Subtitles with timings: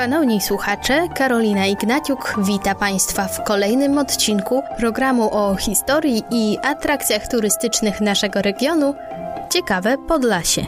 [0.00, 8.00] Szanowni słuchacze, Karolina Ignaciuk wita Państwa w kolejnym odcinku programu o historii i atrakcjach turystycznych
[8.00, 8.94] naszego regionu
[9.50, 10.66] Ciekawe Podlasie.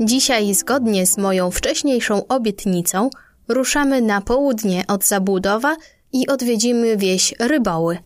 [0.00, 3.10] Dzisiaj, zgodnie z moją wcześniejszą obietnicą,
[3.48, 5.76] ruszamy na południe od Zabudowa
[6.12, 7.98] i odwiedzimy wieś Ryboły.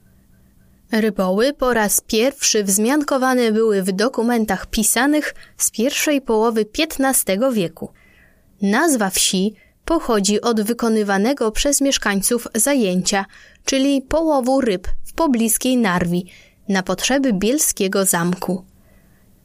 [0.93, 7.91] Ryboły po raz pierwszy wzmiankowane były w dokumentach pisanych z pierwszej połowy XV wieku.
[8.63, 13.25] Nazwa wsi pochodzi od wykonywanego przez mieszkańców zajęcia,
[13.65, 16.27] czyli połowu ryb w pobliskiej Narwi,
[16.69, 18.65] na potrzeby bielskiego zamku.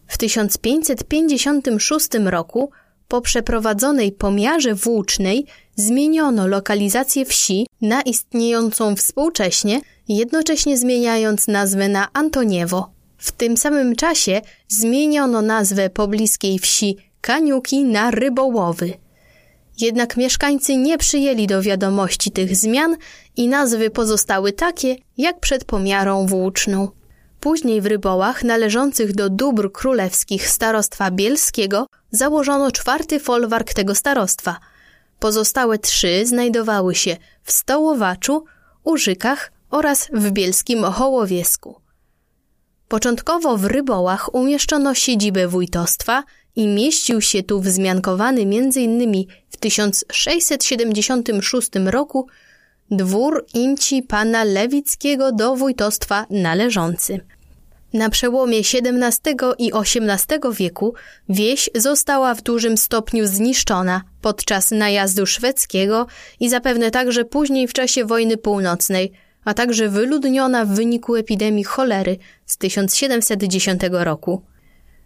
[0.07, 2.71] W 1556 roku
[3.07, 12.91] po przeprowadzonej pomiarze włócznej zmieniono lokalizację wsi na istniejącą współcześnie, jednocześnie zmieniając nazwę na Antoniewo.
[13.17, 18.93] W tym samym czasie zmieniono nazwę pobliskiej wsi Kaniuki na Rybołowy.
[19.81, 22.97] Jednak mieszkańcy nie przyjęli do wiadomości tych zmian
[23.37, 26.87] i nazwy pozostały takie, jak przed pomiarą włóczną.
[27.39, 34.59] Później w Rybołach, należących do dóbr królewskich starostwa bielskiego, założono czwarty folwark tego starostwa.
[35.19, 38.45] Pozostałe trzy znajdowały się w Stołowaczu,
[38.83, 41.81] Użykach oraz w bielskim Hołowiesku.
[42.87, 46.23] Początkowo w Rybołach umieszczono siedzibę wójtostwa
[46.55, 49.25] i mieścił się tu wzmiankowany m.in.
[49.59, 52.27] w 1676 roku
[52.91, 57.19] dwór imci pana Lewickiego do wójtostwa należący.
[57.93, 60.93] Na przełomie XVII i XVIII wieku
[61.29, 66.07] wieś została w dużym stopniu zniszczona podczas najazdu szwedzkiego
[66.39, 69.11] i zapewne także później w czasie wojny północnej,
[69.45, 74.41] a także wyludniona w wyniku epidemii cholery z 1710 roku.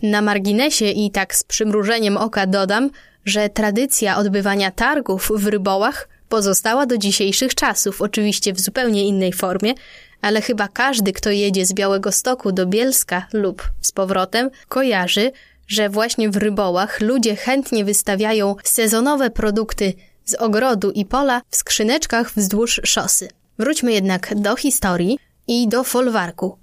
[0.02, 2.90] Na marginesie i tak z przymrużeniem oka dodam,
[3.24, 9.74] że tradycja odbywania targów w rybołach pozostała do dzisiejszych czasów, oczywiście w zupełnie innej formie,
[10.20, 15.32] ale chyba każdy, kto jedzie z Białego Stoku do Bielska lub z powrotem, kojarzy,
[15.66, 19.92] że właśnie w rybołach ludzie chętnie wystawiają sezonowe produkty
[20.24, 23.28] z ogrodu i pola w skrzyneczkach wzdłuż szosy.
[23.58, 25.18] Wróćmy jednak do historii
[25.48, 26.58] i do folwarku.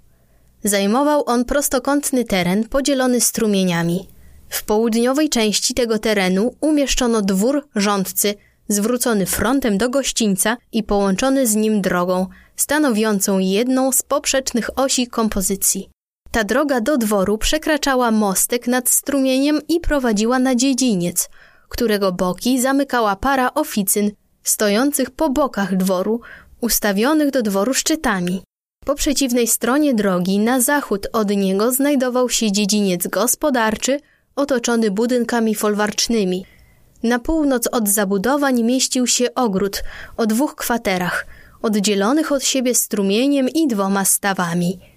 [0.64, 4.08] Zajmował on prostokątny teren podzielony strumieniami.
[4.50, 8.36] W południowej części tego terenu umieszczono dwór rządcy
[8.68, 15.93] zwrócony frontem do gościńca i połączony z nim drogą, stanowiącą jedną z poprzecznych osi kompozycji.
[16.34, 21.30] Ta droga do dworu przekraczała mostek nad strumieniem i prowadziła na dziedziniec,
[21.70, 24.12] którego boki zamykała para oficyn
[24.44, 26.22] stojących po bokach dworu,
[26.62, 28.44] ustawionych do dworu szczytami.
[28.86, 34.00] Po przeciwnej stronie drogi, na zachód od niego, znajdował się dziedziniec gospodarczy,
[34.36, 36.46] otoczony budynkami folwarcznymi.
[37.04, 39.84] Na północ od zabudowań mieścił się ogród
[40.18, 41.26] o dwóch kwaterach,
[41.62, 44.93] oddzielonych od siebie strumieniem i dwoma stawami.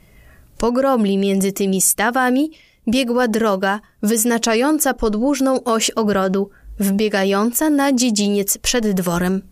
[0.58, 2.50] Po grobli między tymi stawami
[2.88, 9.43] biegła droga wyznaczająca podłużną oś ogrodu, wbiegająca na dziedziniec przed dworem.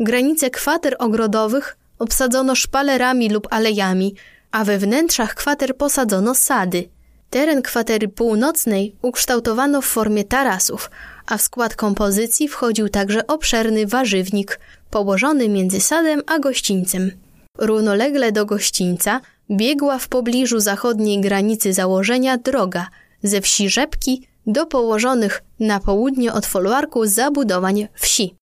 [0.00, 4.14] Granice kwater ogrodowych obsadzono szpalerami lub alejami,
[4.50, 6.88] a we wnętrzach kwater posadzono sady.
[7.30, 10.90] Teren kwatery północnej ukształtowano w formie tarasów,
[11.26, 14.60] a w skład kompozycji wchodził także obszerny warzywnik
[14.90, 17.10] położony między sadem a gościńcem.
[17.58, 19.20] Równolegle do gościńca
[19.50, 22.86] biegła w pobliżu zachodniej granicy założenia droga,
[23.22, 28.34] ze wsi Rzepki do położonych na południe od folwarku zabudowań wsi.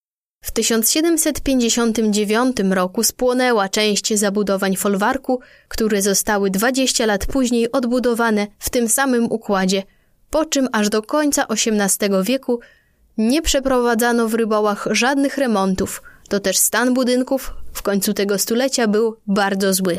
[0.45, 8.89] W 1759 roku spłonęła część zabudowań folwarku, które zostały 20 lat później odbudowane w tym
[8.89, 9.83] samym układzie,
[10.31, 12.61] po czym aż do końca XVIII wieku
[13.19, 16.03] nie przeprowadzano w rybołach żadnych remontów.
[16.29, 19.99] To też stan budynków w końcu tego stulecia był bardzo zły.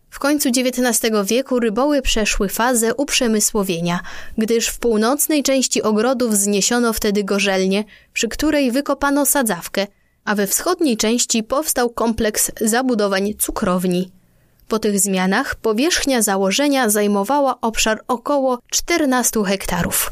[0.10, 4.00] W końcu XIX wieku ryboły przeszły fazę uprzemysłowienia,
[4.38, 9.88] gdyż w północnej części ogrodu wzniesiono wtedy gorzelnię, przy której wykopano sadzawkę,
[10.26, 14.12] a we wschodniej części powstał kompleks zabudowań cukrowni.
[14.68, 20.12] Po tych zmianach powierzchnia założenia zajmowała obszar około 14 hektarów.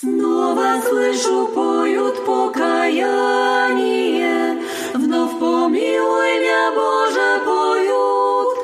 [0.01, 1.84] Znowu słyszę pojut
[2.55, 4.57] pokajanie,
[4.95, 8.55] wnow pomiłuj mnie Boże pojut.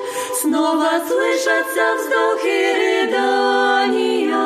[0.43, 4.45] Снова слышатся вздохи рыдания,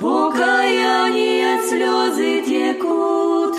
[0.00, 3.54] Покаяние слезы текут,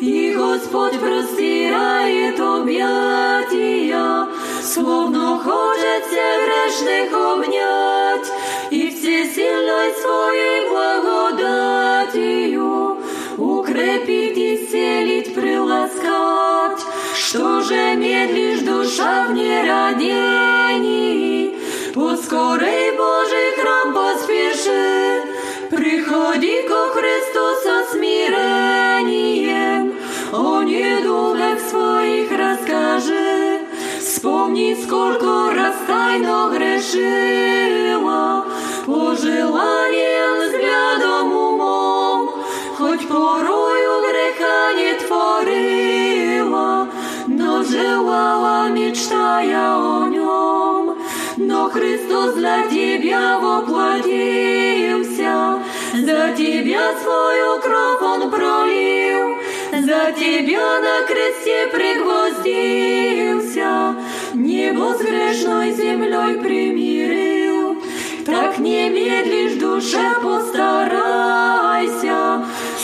[0.00, 4.26] И Господь простирает объятия,
[4.62, 8.28] Словно хочет всех грешных обнять,
[8.70, 12.66] И всесильной своей благодатью
[13.38, 14.25] Укрепить,
[14.76, 20.34] исцелить, приласкать, Что же медлишь, душа в нерадении,
[21.94, 25.22] Поскорей Божий храм поспеши,
[25.70, 29.84] Приходи ко Христу со смирением,
[30.32, 33.60] О недугах своих расскажи,
[34.00, 38.44] Вспомни, сколько раз тайно грешила,
[38.84, 42.30] По желаниям, взглядом, умом,
[42.76, 43.65] Хоть порою
[44.74, 46.88] не творила,
[47.26, 50.96] Но желала, мечтая о нем,
[51.36, 59.36] но Христос для тебя воплотился, за тебя свою кровь Он пролил,
[59.72, 63.96] за тебя на кресте пригвоздился,
[64.34, 67.76] небо с грешной землей примирил.
[68.24, 71.06] Так не медлишь, душа, постарайся,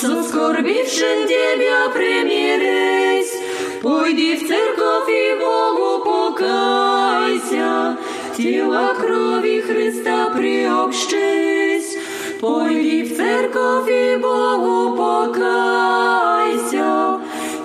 [0.01, 3.34] со скорбившим тебя примирись.
[3.82, 7.98] Пойди в церковь и Богу покайся,
[8.38, 11.98] тіла крові Христа приобщись,
[12.42, 15.60] пойди в церковь і Богу покайся,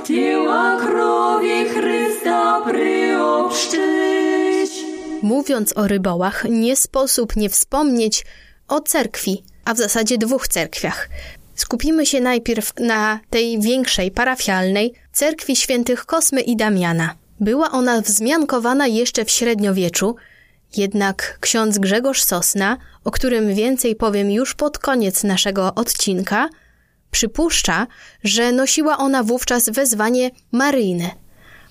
[0.02, 3.92] тіла крові Христа приобщись.
[5.22, 8.26] Mówiąc o rybołach, nie sposób nie wspomnieć
[8.68, 11.08] o cerkwi, a w zasadzie dwóch cerkwiach.
[11.57, 17.15] Skupimy się najpierw na tej większej, parafialnej, cerkwi świętych Kosmy i Damiana.
[17.39, 20.15] Była ona wzmiankowana jeszcze w średniowieczu,
[20.77, 26.49] jednak ksiądz Grzegorz Sosna, o którym więcej powiem już pod koniec naszego odcinka,
[27.11, 27.87] przypuszcza,
[28.23, 31.09] że nosiła ona wówczas wezwanie maryjne.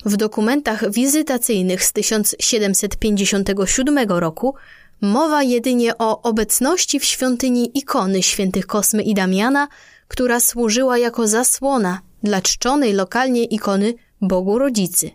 [0.05, 4.55] W dokumentach wizytacyjnych z 1757 roku
[5.01, 9.67] mowa jedynie o obecności w świątyni ikony świętych Kosmy i Damiana,
[10.07, 15.11] która służyła jako zasłona dla czczonej lokalnie ikony Bogu Rodzicy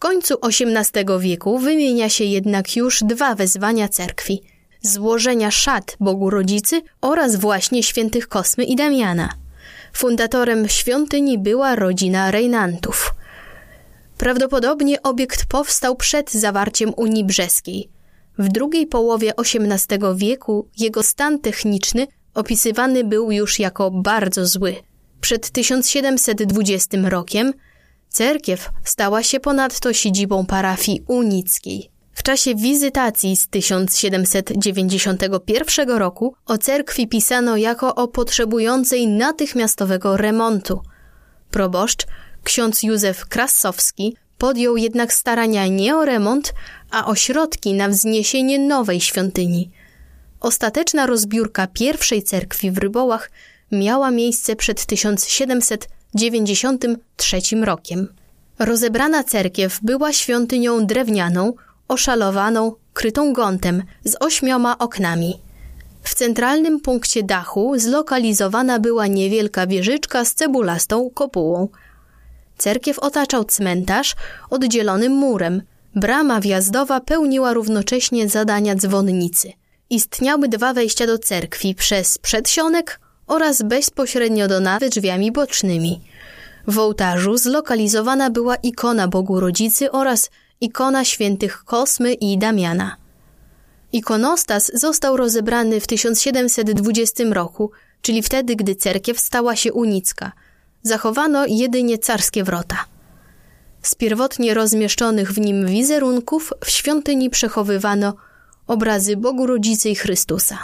[0.00, 4.42] końcu XVIII wieku wymienia się jednak już dwa wezwania cerkwi
[4.82, 9.28] złożenia szat Bogu Rodzicy oraz właśnie świętych Kosmy i Damiana.
[9.92, 13.14] Fundatorem świątyni była rodzina Rejnantów.
[14.18, 17.88] Prawdopodobnie obiekt powstał przed zawarciem Unii Brzeskiej.
[18.40, 24.76] W drugiej połowie XVIII wieku jego stan techniczny opisywany był już jako bardzo zły.
[25.20, 27.52] Przed 1720 rokiem
[28.08, 31.90] Cerkiew stała się ponadto siedzibą parafii unickiej.
[32.12, 40.80] W czasie wizytacji z 1791 roku o cerkwi pisano jako o potrzebującej natychmiastowego remontu.
[41.50, 42.06] Proboszcz,
[42.44, 46.52] ksiądz Józef Krasowski, podjął jednak starania nie o remont,
[46.90, 49.70] a o środki na wzniesienie nowej świątyni.
[50.40, 53.30] Ostateczna rozbiórka pierwszej cerkwi w Rybołach
[53.72, 58.08] miała miejsce przed 1700 93 rokiem.
[58.58, 61.52] Rozebrana cerkiew była świątynią drewnianą,
[61.88, 65.40] oszalowaną, krytą gątem z ośmioma oknami.
[66.02, 71.68] W centralnym punkcie dachu zlokalizowana była niewielka wieżyczka z cebulastą kopułą.
[72.58, 74.16] Cerkiew otaczał cmentarz
[74.50, 75.62] oddzielonym murem.
[75.94, 79.52] Brama wjazdowa pełniła równocześnie zadania dzwonnicy.
[79.90, 86.00] Istniały dwa wejścia do cerkwi przez przedsionek oraz bezpośrednio do nawy drzwiami bocznymi.
[86.66, 90.30] W ołtarzu zlokalizowana była ikona Bogu Rodzicy oraz
[90.60, 92.96] ikona świętych Kosmy i Damiana.
[93.92, 97.70] Ikonostas został rozebrany w 1720 roku,
[98.02, 100.32] czyli wtedy, gdy cerkiew stała się unicka.
[100.82, 102.76] Zachowano jedynie carskie wrota.
[103.82, 108.14] Z pierwotnie rozmieszczonych w nim wizerunków w świątyni przechowywano
[108.66, 110.58] obrazy Bogu Rodzicy i Chrystusa.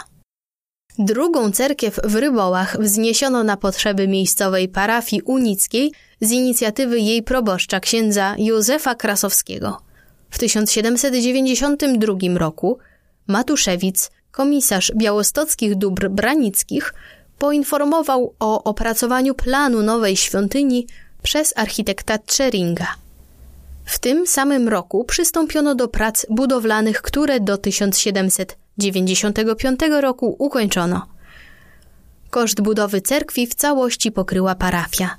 [0.99, 8.35] Drugą cerkiew w Rybołach wzniesiono na potrzeby miejscowej parafii unickiej z inicjatywy jej proboszcza księdza
[8.37, 9.77] Józefa Krasowskiego.
[10.29, 12.77] W 1792 roku
[13.27, 16.93] Matuszewic, komisarz białostockich dóbr branickich,
[17.39, 20.87] poinformował o opracowaniu planu nowej świątyni
[21.23, 23.06] przez architekta Czeringa.
[23.87, 31.05] W tym samym roku przystąpiono do prac budowlanych, które do 1700 95 roku ukończono.
[32.29, 35.17] Koszt budowy cerkwi w całości pokryła parafia.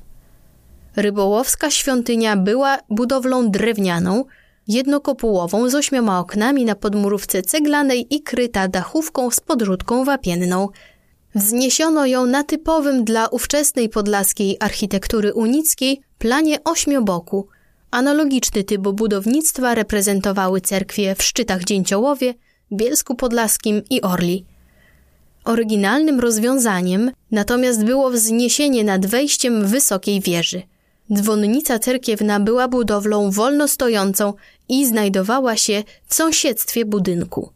[0.96, 4.24] Rybołowska świątynia była budowlą drewnianą,
[4.68, 10.68] jednokopułową z ośmioma oknami na podmurówce ceglanej i kryta dachówką z podrzutką wapienną.
[11.34, 17.48] Wzniesiono ją na typowym dla ówczesnej podlaskiej architektury unickiej planie ośmioboku.
[17.90, 22.34] Analogiczny typ budownictwa reprezentowały cerkwie w Szczytach Dzięciołowie–
[22.72, 24.44] Bielsku Podlaskim i Orli.
[25.44, 30.62] Oryginalnym rozwiązaniem natomiast było wzniesienie nad wejściem wysokiej wieży.
[31.12, 34.32] Dzwonnica cerkiewna była budowlą wolno stojącą
[34.68, 37.52] i znajdowała się w sąsiedztwie budynku.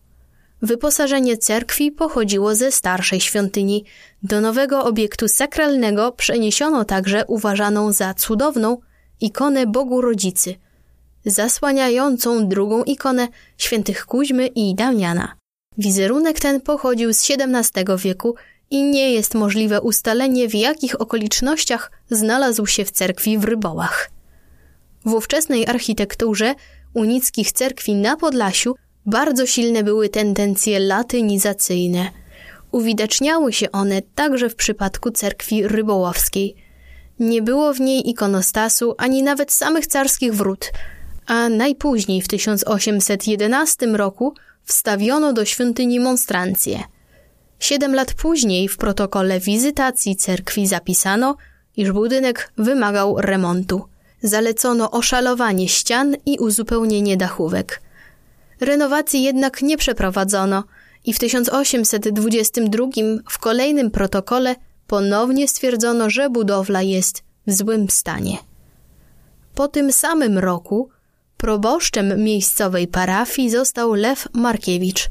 [0.63, 3.85] Wyposażenie cerkwi pochodziło ze starszej świątyni.
[4.23, 8.79] Do nowego obiektu sakralnego przeniesiono także uważaną za cudowną
[9.23, 10.55] ikonę Bogu Rodzicy–
[11.25, 15.37] zasłaniającą drugą ikonę świętych Kuźmy i Damiana.
[15.79, 18.35] Wizerunek ten pochodził z XVII wieku
[18.71, 24.11] i nie jest możliwe ustalenie, w jakich okolicznościach znalazł się w cerkwi w Rybołach.
[25.05, 26.55] W ówczesnej architekturze
[26.95, 28.75] unickich cerkwi na Podlasiu
[29.07, 32.11] bardzo silne były tendencje latynizacyjne.
[32.71, 36.55] Uwidaczniały się one także w przypadku cerkwi rybołowskiej–
[37.21, 40.71] Nie było w niej ikonostasu ani nawet samych carskich wrót,
[41.27, 46.83] a najpóźniej w 1811 roku wstawiono do świątyni monstrancję.
[47.59, 51.37] Siedem lat później w protokole wizytacji cerkwi zapisano,
[51.77, 53.85] iż budynek wymagał remontu.
[54.23, 57.83] Zalecono oszalowanie ścian i uzupełnienie dachówek.
[58.61, 60.65] Renowacji jednak nie przeprowadzono
[61.05, 62.87] i w 1822
[63.31, 68.39] w kolejnym protokole ponownie stwierdzono, że budowla jest w złym stanie.
[69.55, 70.89] Po tym samym roku
[71.37, 75.11] proboszczem miejscowej parafii został Lew Markiewicz.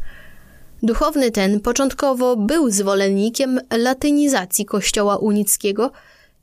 [0.84, 5.92] Duchowny ten początkowo był zwolennikiem latynizacji kościoła unickiego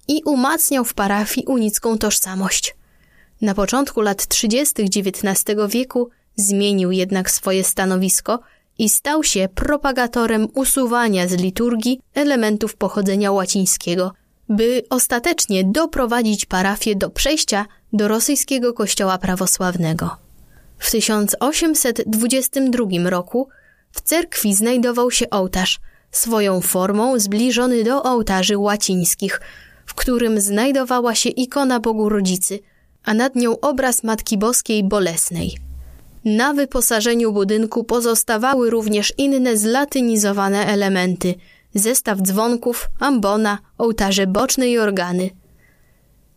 [0.09, 2.77] i umacniał w parafii unicką tożsamość.
[3.41, 4.75] Na początku lat 30.
[4.83, 8.41] XIX wieku zmienił jednak swoje stanowisko
[8.79, 14.13] i stał się propagatorem usuwania z liturgii elementów pochodzenia łacińskiego,
[14.49, 20.17] by ostatecznie doprowadzić parafię do przejścia do rosyjskiego kościoła prawosławnego.
[20.79, 23.49] W 1822 roku
[23.93, 25.81] w cerkwi znajdował się ołtarz,
[26.11, 29.41] swoją formą zbliżony do ołtarzy łacińskich,
[29.87, 32.59] w którym znajdowała się ikona Bogu Rodzicy,
[33.05, 35.68] a nad nią obraz Matki Boskiej Bolesnej.
[36.25, 41.35] Na wyposażeniu budynku pozostawały również inne zlatynizowane elementy–
[41.75, 45.31] zestaw dzwonków, ambona, ołtarze boczne i organy.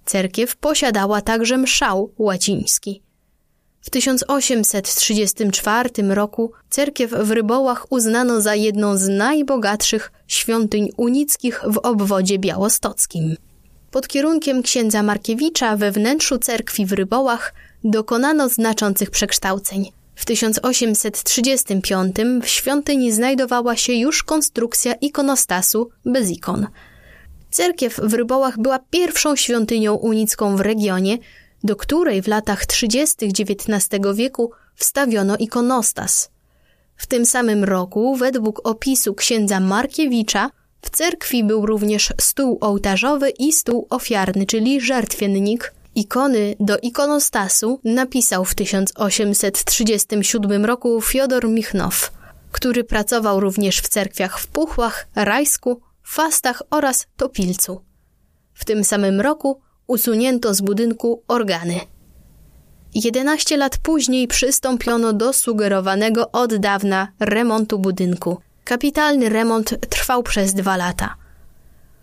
[0.05, 3.01] Cerkiew posiadała także mszał łaciński.
[3.81, 12.39] W 1834 roku cerkiew w Rybołach uznano za jedną z najbogatszych świątyń unickich w obwodzie
[12.39, 13.35] białostockim.
[13.91, 19.91] Pod kierunkiem księdza Markiewicza we wnętrzu cerkwi w Rybołach dokonano znaczących przekształceń.
[20.15, 26.67] W 1835 w świątyni znajdowała się już konstrukcja ikonostasu bez ikon.
[27.51, 31.17] Cerkiew w Rybołach była pierwszą świątynią unicką w regionie,
[31.63, 33.15] do której w latach 30.
[33.25, 36.29] XIX wieku wstawiono ikonostas.
[36.95, 40.49] W tym samym roku, według opisu księdza Markiewicza,
[40.81, 48.45] w cerkwi był również stół ołtarzowy i stół ofiarny, czyli żertwiennik, Ikony do ikonostasu napisał
[48.45, 52.11] w 1837 roku Fiodor Michnow,
[52.51, 57.81] który pracował również w cerkwiach w Puchłach, Rajsku, Fastach oraz Topilcu.
[58.53, 61.79] W tym samym roku usunięto z budynku organy.
[62.95, 68.37] 11 lat później przystąpiono do sugerowanego od dawna remontu budynku.
[68.63, 71.20] Kapitalny remont trwał przez dwa lata.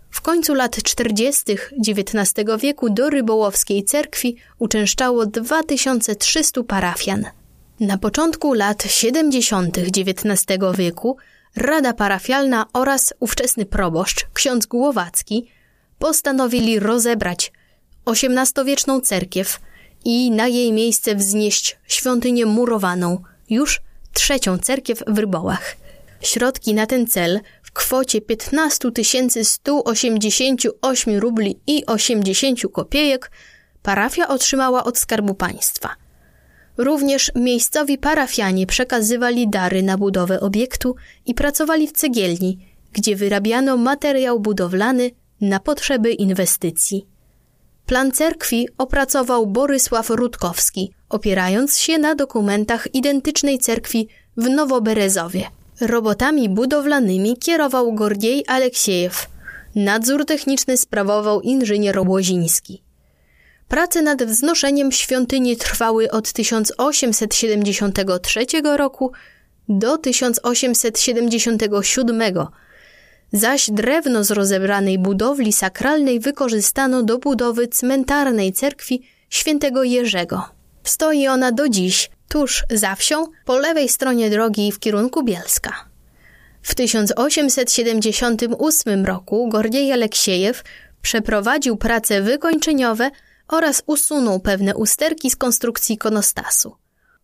[0.09, 1.43] W końcu lat 40.
[1.87, 7.25] XIX wieku do rybołowskiej cerkwi uczęszczało 2300 parafian.
[7.79, 9.77] Na początku lat 70.
[9.77, 11.17] XIX wieku
[11.55, 15.47] Rada Parafialna oraz ówczesny proboszcz, ksiądz Głowacki,
[15.99, 17.51] postanowili rozebrać
[18.05, 19.59] XVIII-wieczną cerkiew
[20.05, 23.81] i na jej miejsce wznieść świątynię murowaną, już
[24.13, 25.75] trzecią cerkiew w Rybołach.
[26.21, 28.91] Środki na ten cel w kwocie 15
[29.43, 33.31] 188 rubli i 80 kopiejek
[33.81, 35.89] parafia otrzymała od Skarbu Państwa.
[36.77, 42.57] Również miejscowi parafianie przekazywali dary na budowę obiektu i pracowali w cegielni,
[42.93, 47.05] gdzie wyrabiano materiał budowlany na potrzeby inwestycji.
[47.85, 55.58] Plan cerkwi opracował Borysław Rutkowski, opierając się na dokumentach identycznej cerkwi w Nowoberezowie.
[55.81, 59.27] Robotami budowlanymi kierował Gordiej Aleksiejew.
[59.75, 62.83] Nadzór techniczny sprawował inżynier Łoziński.
[63.67, 68.45] Prace nad wznoszeniem świątyni trwały od 1873
[68.77, 69.11] roku
[69.69, 72.21] do 1877,
[73.33, 80.43] zaś drewno z rozebranej budowli sakralnej wykorzystano do budowy cmentarnej cerkwi świętego Jerzego.
[80.83, 85.89] Stoi ona do dziś tuż za wsią, po lewej stronie drogi w kierunku Bielska.
[86.61, 90.63] W 1878 roku Gordiej Aleksiejew
[91.01, 93.11] przeprowadził prace wykończeniowe
[93.47, 96.75] oraz usunął pewne usterki z konstrukcji konostasu.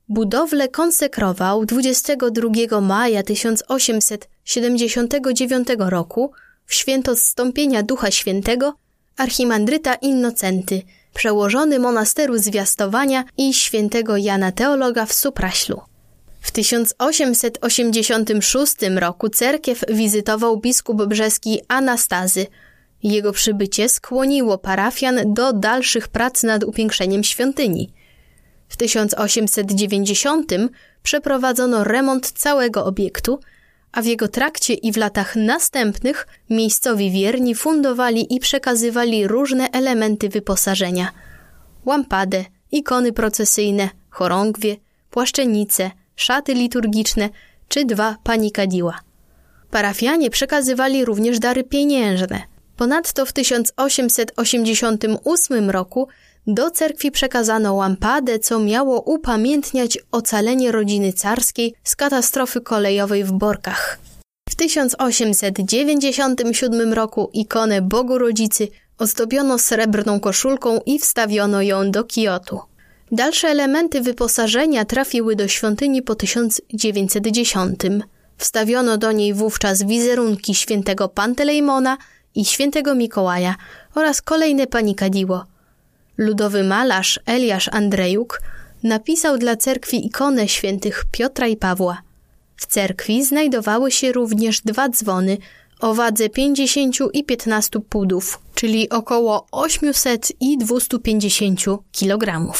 [0.09, 6.31] Budowlę konsekrował 22 maja 1879 roku
[6.65, 8.73] w święto zstąpienia Ducha Świętego
[9.17, 10.81] archimandryta Innocenty–
[11.15, 15.81] przełożony monasteru zwiastowania i świętego Jana Teologa w Supraślu.
[16.41, 22.47] W 1886 roku cerkiew wizytował biskup brzeski Anastazy.
[23.03, 27.93] Jego przybycie skłoniło parafian do dalszych prac nad upiększeniem świątyni.
[28.67, 30.51] W 1890
[31.03, 33.39] przeprowadzono remont całego obiektu,
[33.95, 40.29] a w jego trakcie i w latach następnych miejscowi wierni fundowali i przekazywali różne elementy
[40.29, 41.11] wyposażenia.
[41.85, 44.75] Łampadę, ikony procesyjne, chorągwie,
[45.09, 47.29] płaszczenice, szaty liturgiczne
[47.67, 48.99] czy dwa panikadiła.
[49.71, 52.41] Parafianie przekazywali również dary pieniężne.
[52.77, 56.07] Ponadto w 1888 roku
[56.47, 63.99] do cerkwi przekazano łampadę, co miało upamiętniać ocalenie rodziny carskiej z katastrofy kolejowej w Borkach.
[64.49, 72.59] W 1897 roku ikonę Bogu Rodzicy ozdobiono srebrną koszulką i wstawiono ją do Kiotu.
[73.11, 77.79] Dalsze elementy wyposażenia trafiły do świątyni po 1910.
[78.37, 81.97] Wstawiono do niej wówczas wizerunki świętego Pantelejmona
[82.35, 83.55] i świętego Mikołaja
[83.95, 85.45] oraz kolejne panikadiło.
[86.17, 88.41] Ludowy malarz Eliasz Andrejuk
[88.83, 92.01] napisał dla cerkwi ikonę świętych Piotra i Pawła.
[92.55, 95.37] W cerkwi znajdowały się również dwa dzwony
[95.79, 101.61] o wadze 50 i 15 pudów, czyli około 800 i 250
[101.99, 102.51] kg.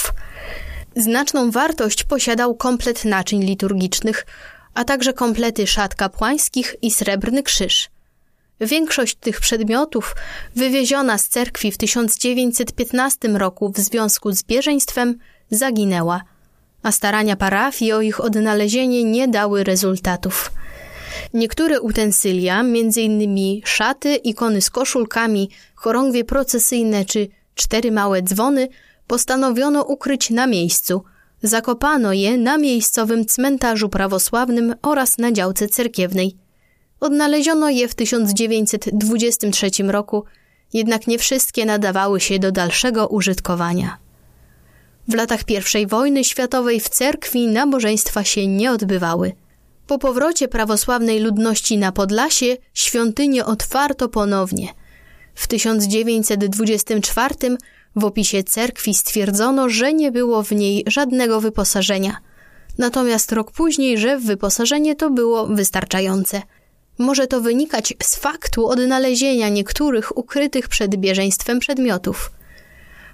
[0.96, 4.26] Znaczną wartość posiadał komplet naczyń liturgicznych,
[4.74, 7.90] a także komplety szat kapłańskich i srebrny krzyż.
[8.62, 10.16] Większość tych przedmiotów
[10.56, 15.18] wywieziona z cerkwi w 1915 roku w związku z bieżeństwem
[15.50, 16.22] zaginęła,
[16.84, 20.52] a starania parafii o ich odnalezienie nie dały rezultatów.
[21.34, 23.62] Niektóre utensylia, m.in.
[23.66, 28.68] szaty, ikony z koszulkami, chorągwie procesyjne czy cztery małe dzwony,
[29.08, 31.04] postanowiono ukryć na miejscu.
[31.44, 36.45] Zakopano je na miejscowym cmentarzu prawosławnym oraz na działce cerkiewnej.
[37.06, 40.24] Odnaleziono je w 1923 roku,
[40.74, 43.98] jednak nie wszystkie nadawały się do dalszego użytkowania.
[45.08, 45.42] W latach
[45.82, 49.34] I wojny światowej w cerkwi nabożeństwa się nie odbywały.
[49.88, 54.68] Po powrocie prawosławnej ludności na Podlasie świątynię otwarto ponownie.
[55.36, 57.36] W 1924
[57.96, 62.18] w opisie cerkwi stwierdzono, że nie było w niej żadnego wyposażenia.
[62.78, 66.42] Natomiast rok później, że wyposażenie to było wystarczające.
[66.98, 72.32] Może to wynikać z faktu odnalezienia niektórych ukrytych przed bieżeństwem przedmiotów.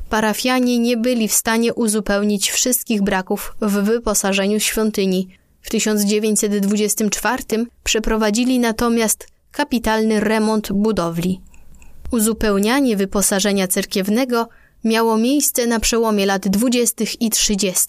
[0.10, 5.28] Parafianie nie byli w stanie uzupełnić wszystkich braków w wyposażeniu świątyni.
[5.62, 7.44] W 1924
[7.84, 11.42] przeprowadzili natomiast kapitalny remont budowli.
[12.12, 14.50] Uzupełnianie wyposażenia cerkiewnego
[14.84, 17.06] miało miejsce na przełomie lat 20.
[17.20, 17.86] i 30.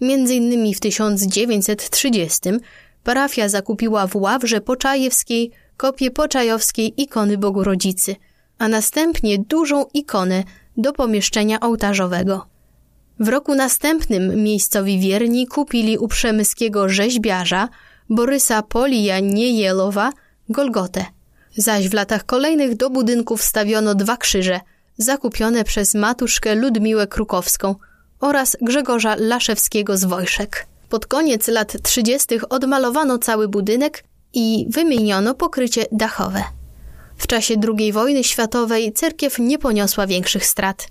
[0.00, 2.40] Między innymi w 1930
[3.08, 8.16] parafia zakupiła w Ławrze Poczajewskiej kopię poczajowskiej ikony Bogu Rodzicy,
[8.58, 10.44] a następnie dużą ikonę
[10.76, 12.46] do pomieszczenia ołtarzowego.
[13.20, 17.68] W roku następnym miejscowi wierni kupili u przemyskiego rzeźbiarza
[18.10, 20.12] Borysa Polija Niejelowa
[20.48, 21.04] Golgotę.
[21.56, 24.60] Zaś w latach kolejnych do budynku wstawiono dwa krzyże,
[24.98, 27.74] zakupione przez matuszkę Ludmiłę Krukowską
[28.20, 30.66] oraz Grzegorza Laszewskiego z Wojszek.
[30.88, 32.26] Pod koniec lat 30.
[32.50, 36.44] odmalowano cały budynek i wymieniono pokrycie dachowe.
[37.16, 40.88] W czasie II wojny światowej cerkiew nie poniosła większych strat.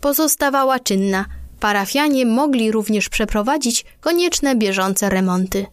[0.00, 1.24] Pozostawała czynna.
[1.60, 5.66] Parafianie mogli również przeprowadzić konieczne bieżące remonty.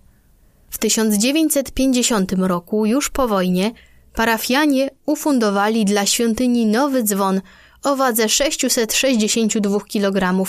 [0.70, 3.72] W 1950 roku, już po wojnie,
[4.16, 7.42] parafianie ufundowali dla świątyni nowy dzwon
[7.84, 10.46] o wadze 662 kg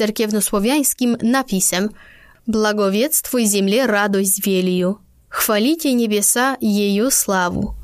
[0.00, 1.90] cerkiewnosłowiańskim napisem
[2.46, 7.74] Благовествуй земле радость велию, хвалите небеса ее славу.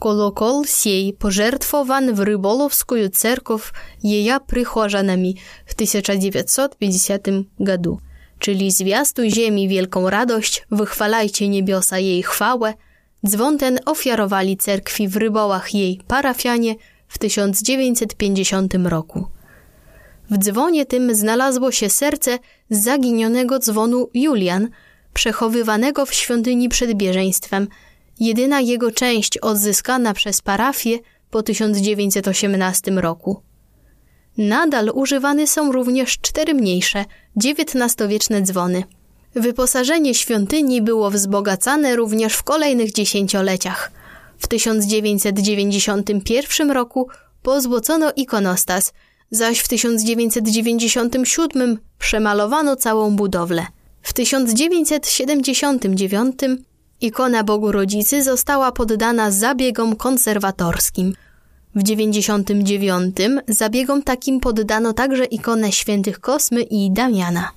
[0.00, 7.28] Колокол сей пожертвован в Рыболовскую церковь ее прихожанами w 1950
[7.60, 8.00] году.
[8.38, 12.74] Czyli zwiastuj ziemi wielką radość, wychwalajcie niebiosa jej chwałę.
[13.26, 16.74] Dzwon ten ofiarowali cerkwi w Rybołach jej parafianie
[17.08, 19.26] w 1950 roku.
[20.31, 24.69] W dzwonie tym znalazło się serce zaginionego dzwonu Julian,
[25.13, 27.67] przechowywanego w świątyni przed bieżeństwem,
[28.19, 30.99] jedyna jego część odzyskana przez parafię
[31.31, 33.41] po 1918 roku.
[34.37, 37.05] Nadal używane są również cztery mniejsze,
[37.37, 38.83] XIX-wieczne dzwony.
[39.35, 43.91] Wyposażenie świątyni było wzbogacane również w kolejnych dziesięcioleciach.
[44.37, 47.07] W 1991 roku
[47.43, 48.93] pozłocono ikonostas–
[49.33, 53.65] zaś w 1997 przemalowano całą budowlę.
[54.01, 56.35] W 1979
[57.01, 61.15] ikona Bogu Rodzicy została poddana zabiegom konserwatorskim.
[61.75, 63.17] W 1999
[63.47, 67.51] zabiegom takim poddano także ikonę świętych Kosmy i Damiana.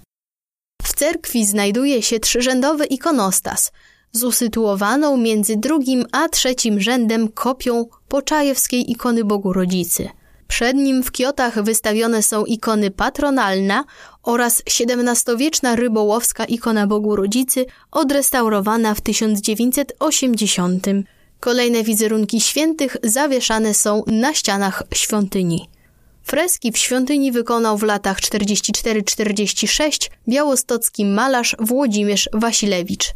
[0.83, 3.73] W cerkwi znajduje się trzyrzędowy ikonostas
[4.13, 10.09] z usytuowaną między drugim a trzecim rzędem kopią poczajewskiej ikony Bogu Rodzicy.
[10.49, 13.85] Przed nim w kiotach wystawione są ikony patronalna
[14.23, 20.87] oraz XVII-wieczna rybołowska ikona Bogu Rodzicy odrestaurowana w 1980.
[21.41, 25.69] Kolejne wizerunki świętych zawieszane są na ścianach świątyni.
[26.23, 33.15] Freski w świątyni wykonał w latach 44-46 białostocki malarz Włodzimierz Wasilewicz.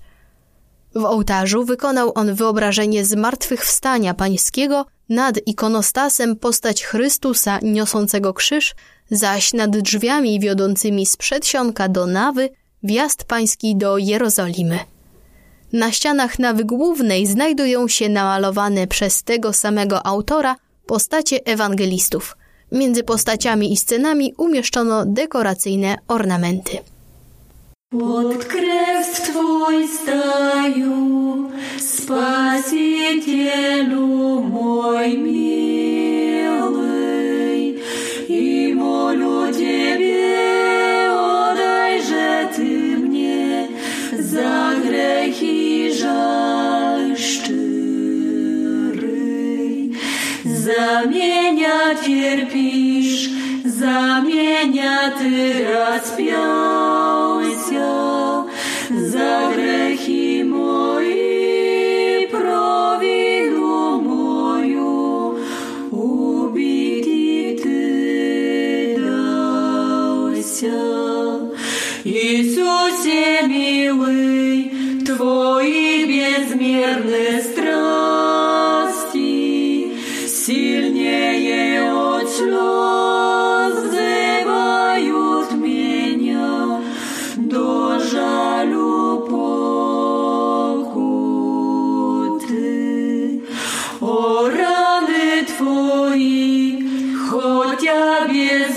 [0.95, 8.75] W ołtarzu wykonał on wyobrażenie zmartwychwstania pańskiego, nad ikonostasem postać Chrystusa niosącego krzyż,
[9.11, 12.49] zaś nad drzwiami wiodącymi z przedsionka do nawy
[12.83, 14.79] wjazd pański do Jerozolimy.
[15.73, 22.37] Na ścianach nawy głównej znajdują się namalowane przez tego samego autora postacie ewangelistów.
[22.73, 26.79] Między postaciami i scenami umieszczono dekoracyjne ornamenty.
[27.91, 29.89] Pod krew Twój
[33.11, 34.07] Спасителю
[34.41, 36.47] мой милый,
[38.29, 41.11] И молю Тебе,
[42.07, 43.69] же Ты мне
[44.13, 47.17] за грехи жаль.
[50.45, 53.29] За меня терпишь,
[53.65, 56.70] за меня Ты распялся,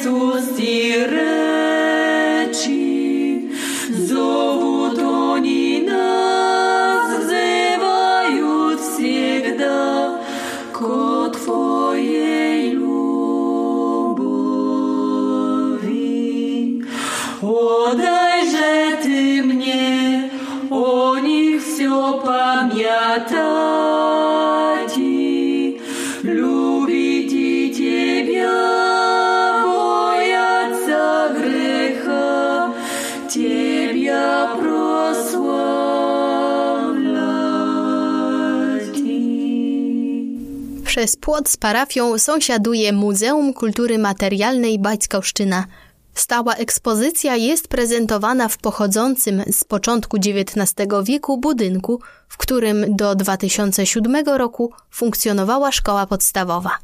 [0.02, 0.59] без уст
[41.03, 45.65] Przez płot z parafią sąsiaduje Muzeum Kultury Materialnej Baćkoszczyna.
[46.15, 54.25] Stała ekspozycja jest prezentowana w pochodzącym z początku XIX wieku budynku, w którym do 2007
[54.25, 56.77] roku funkcjonowała szkoła podstawowa.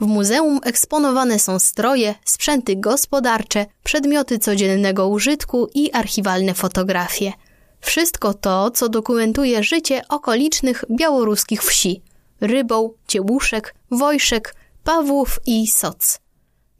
[0.00, 7.32] W muzeum eksponowane są stroje, sprzęty gospodarcze, przedmioty codziennego użytku i archiwalne fotografie.
[7.80, 12.09] Wszystko to, co dokumentuje życie okolicznych białoruskich wsi
[12.40, 16.20] Rybą, Ciełuszek, Wojszek, Pawłów i Soc.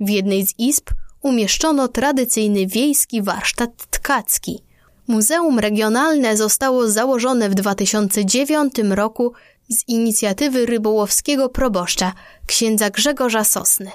[0.01, 0.90] W jednej z izb
[1.23, 4.62] umieszczono tradycyjny wiejski warsztat tkacki.
[5.07, 9.33] Muzeum Regionalne zostało założone w 2009 roku
[9.68, 12.12] z inicjatywy rybołowskiego proboszcza,
[12.46, 13.90] księdza Grzegorza Sosny.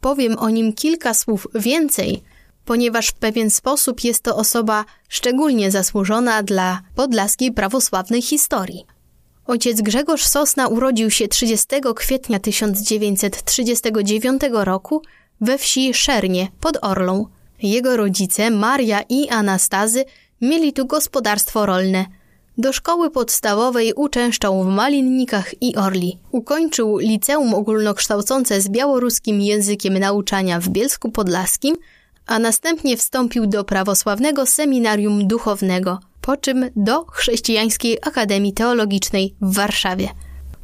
[0.00, 2.22] Powiem o nim kilka słów więcej,
[2.64, 8.86] ponieważ w pewien sposób jest to osoba szczególnie zasłużona dla podlaskiej prawosławnej historii.
[9.50, 15.02] Ojciec Grzegorz Sosna urodził się 30 kwietnia 1939 roku
[15.40, 17.26] we wsi Szernie pod Orlą.
[17.62, 20.04] Jego rodzice, Maria i Anastazy,
[20.40, 22.06] mieli tu gospodarstwo rolne.
[22.58, 26.18] Do szkoły podstawowej uczęszczał w Malinnikach i Orli.
[26.32, 31.76] Ukończył liceum ogólnokształcące z białoruskim językiem nauczania w Bielsku Podlaskim,
[32.26, 40.08] a następnie wstąpił do prawosławnego seminarium duchownego, po czym do Chrześcijańskiej Akademii Teologicznej w Warszawie.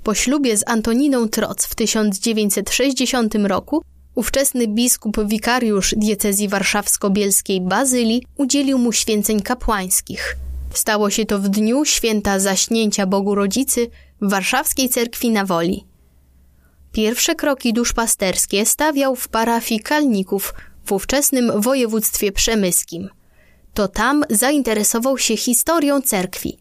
[0.03, 3.83] Po ślubie z Antoniną Troc w 1960 roku
[4.14, 10.37] ówczesny biskup wikariusz diecezji warszawsko-bielskiej Bazylii udzielił mu święceń kapłańskich.
[10.75, 13.90] Stało się to w dniu święta zaśnięcia Bogu Rodzicy
[14.21, 15.85] w warszawskiej cerkwi na Woli.
[16.92, 23.09] Pierwsze kroki duszpasterskie stawiał w parafii Kalników w ówczesnym województwie przemyskim.
[23.77, 26.59] To tam zainteresował się historią cerkwi.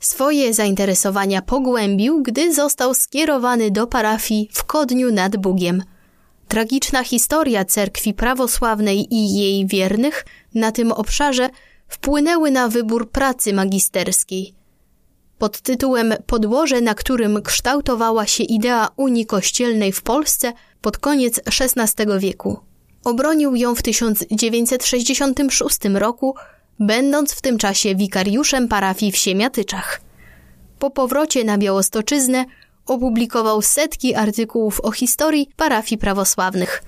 [0.00, 5.82] Swoje zainteresowania pogłębił, gdy został skierowany do parafii w Kodniu nad Bugiem.
[6.48, 11.50] Tragiczna historia cerkwi prawosławnej i jej wiernych na tym obszarze
[11.88, 14.54] wpłynęły na wybór pracy magisterskiej.
[15.38, 22.06] pod tytułem Podłoże, na którym kształtowała się idea Unii Kościelnej w Polsce pod koniec XVI
[22.18, 22.71] wieku.
[23.04, 26.34] Obronił ją w 1966 roku,
[26.80, 30.00] będąc w tym czasie wikariuszem parafii w Siemiatyczach.
[30.78, 32.44] Po powrocie na Białostoczyznę
[32.86, 36.82] opublikował setki artykułów o historii parafii prawosławnych.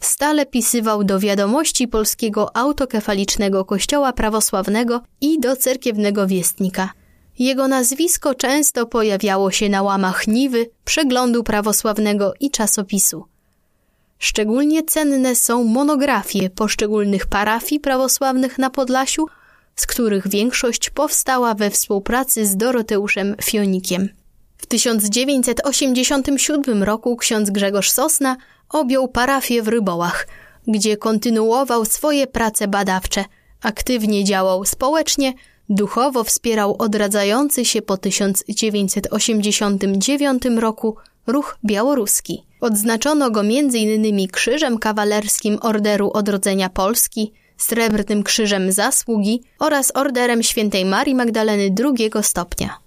[0.00, 6.90] Stale pisywał do wiadomości polskiego autokefalicznego kościoła prawosławnego i do cerkiewnego wiestnika.
[7.38, 13.35] Jego nazwisko często pojawiało się na łamach Niwy, przeglądu prawosławnego i czasopisu.
[14.18, 19.26] Szczególnie cenne są monografie poszczególnych parafii prawosławnych na Podlasiu,
[19.76, 24.08] z których większość powstała we współpracy z Doroteuszem Fionikiem.
[24.58, 28.36] W 1987 roku ksiądz Grzegorz Sosna
[28.68, 30.26] objął parafię w Rybołach,
[30.66, 33.24] gdzie kontynuował swoje prace badawcze,
[33.62, 35.32] aktywnie działał społecznie,
[35.68, 40.96] duchowo wspierał odradzający się po 1989 roku
[41.26, 42.42] ruch białoruski.
[42.60, 44.28] Odznaczono go m.in.
[44.28, 52.78] Krzyżem Kawalerskim Orderu Odrodzenia Polski, Srebrnym Krzyżem Zasługi oraz Orderem Świętej Marii Magdaleny II stopnia.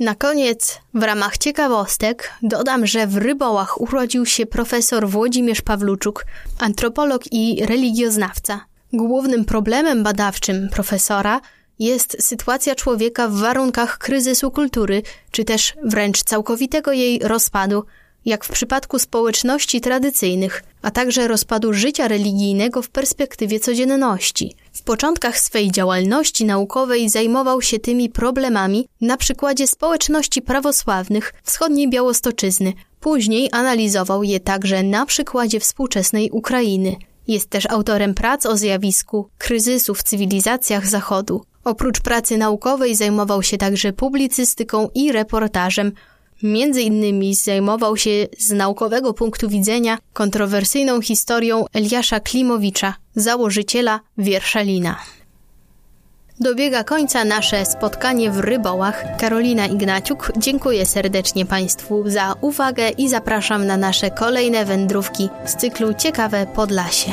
[0.00, 6.24] Na koniec, w ramach ciekawostek, dodam, że w Rybołach urodził się profesor Włodzimierz Pawluczuk,
[6.58, 8.64] antropolog i religioznawca.
[8.92, 11.40] Głównym problemem badawczym profesora
[11.78, 17.84] jest sytuacja człowieka w warunkach kryzysu kultury, czy też wręcz całkowitego jej rozpadu,
[18.24, 24.54] jak w przypadku społeczności tradycyjnych, a także rozpadu życia religijnego w perspektywie codzienności.
[24.72, 32.72] W początkach swej działalności naukowej zajmował się tymi problemami na przykładzie społeczności prawosławnych wschodniej Białostoczyzny.
[33.00, 36.96] Później analizował je także na przykładzie współczesnej Ukrainy.
[37.28, 41.44] Jest też autorem prac o zjawisku kryzysu w cywilizacjach Zachodu.
[41.64, 45.92] Oprócz pracy naukowej zajmował się także publicystyką i reportażem,
[46.42, 54.96] Między innymi zajmował się z naukowego punktu widzenia kontrowersyjną historią Eliasza Klimowicza, założyciela Wierszalina.
[56.40, 59.04] Dobiega końca nasze spotkanie w Rybołach.
[59.16, 65.94] Karolina Ignaciuk, dziękuję serdecznie Państwu za uwagę i zapraszam na nasze kolejne wędrówki z cyklu
[65.94, 67.12] Ciekawe Podlasie.